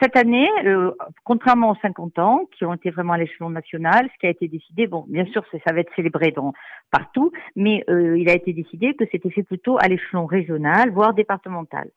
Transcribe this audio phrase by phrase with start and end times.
[0.00, 0.92] Cette année, euh,
[1.24, 4.48] contrairement aux 50 ans, qui ont été vraiment à l'échelon national, ce qui a été
[4.48, 6.52] décidé, bon, bien sûr, ça va être célébré dans,
[6.90, 11.12] partout, mais euh, il a été décidé que c'était fait plutôt à l'échelon régional, voire
[11.12, 11.90] départemental.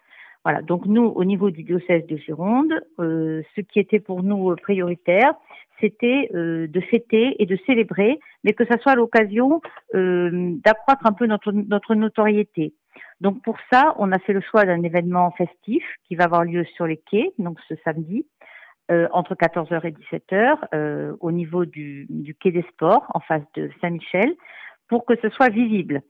[0.43, 4.55] Voilà, donc nous, au niveau du diocèse de Gironde, euh, ce qui était pour nous
[4.55, 5.33] prioritaire,
[5.79, 9.61] c'était de fêter et de célébrer, mais que ça soit l'occasion
[9.93, 12.73] d'accroître un peu notre, notre notoriété.
[13.21, 16.65] Donc pour ça, on a fait le choix d'un événement festif qui va avoir lieu
[16.75, 18.25] sur les quais, donc ce samedi,
[18.91, 22.07] euh, entre 14h et 17h, euh, au niveau du,
[22.39, 24.33] quai des sports, en face de Saint-Michel,
[24.87, 26.01] pour que ce soit visible.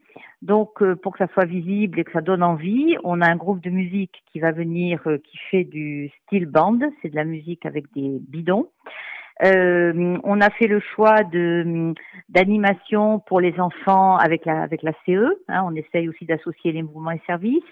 [0.41, 3.35] Donc euh, pour que ça soit visible et que ça donne envie, on a un
[3.35, 7.23] groupe de musique qui va venir, euh, qui fait du steel band, c'est de la
[7.23, 8.69] musique avec des bidons.
[9.43, 11.93] Euh, on a fait le choix de
[12.29, 15.37] d'animation pour les enfants avec la avec la CE.
[15.47, 17.63] Hein, on essaye aussi d'associer les mouvements et services.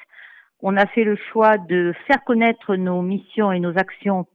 [0.62, 4.28] On a fait le choix de faire connaître nos missions et nos actions.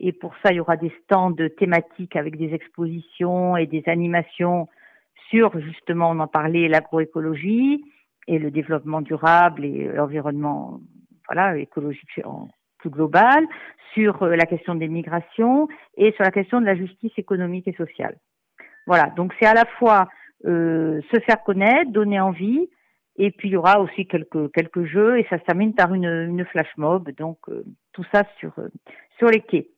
[0.00, 4.68] Et pour ça, il y aura des stands thématiques avec des expositions et des animations
[5.30, 7.84] sur justement, on en parlait, l'agroécologie
[8.26, 10.80] et le développement durable et l'environnement,
[11.26, 12.20] voilà, écologique
[12.82, 13.46] plus globale,
[13.94, 17.72] sur euh, la question des migrations et sur la question de la justice économique et
[17.74, 18.16] sociale.
[18.86, 20.08] Voilà, donc c'est à la fois
[20.44, 22.68] euh, se faire connaître, donner envie,
[23.16, 26.06] et puis il y aura aussi quelques quelques jeux et ça se termine par une,
[26.06, 28.52] une flash mob, donc euh, tout ça sur
[29.18, 29.68] sur les quais.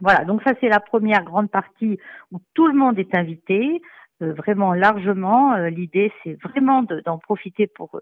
[0.00, 1.98] Voilà, donc ça c'est la première grande partie
[2.32, 3.82] où tout le monde est invité.
[4.22, 5.54] Euh, vraiment largement.
[5.54, 8.00] Euh, l'idée, c'est vraiment d'en profiter pour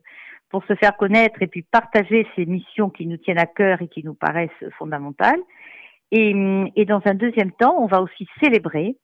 [0.50, 3.88] pour se faire connaître et puis partager ces missions qui nous tiennent à cœur et
[3.88, 5.40] qui nous paraissent fondamentales.
[6.10, 6.32] Et,
[6.86, 8.96] dans un deuxième temps, on va aussi célébrer.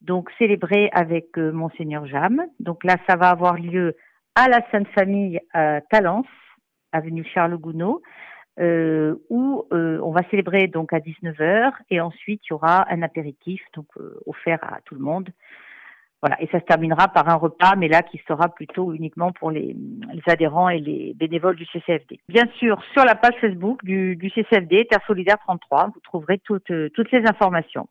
[0.00, 2.42] Donc célébrer avec euh, monseigneur Jam.
[2.60, 3.96] Donc là, ça va avoir lieu
[4.34, 6.26] à la Sainte Famille à Talence,
[6.92, 7.98] avenue Charles Gounod.
[8.60, 13.86] Où on va célébrer donc à 19h et ensuite il y aura un apéritif donc
[14.26, 15.28] offert à tout le monde
[16.20, 19.52] voilà, et ça se terminera par un repas, mais là qui sera plutôt uniquement pour
[19.52, 19.76] les,
[20.26, 22.18] adhérents et les bénévoles du CCFD.
[22.28, 26.72] Bien sûr, sur la page Facebook du, du CCFD, Terre Solidaire 33, vous trouverez toutes,
[26.92, 27.86] toutes les informations.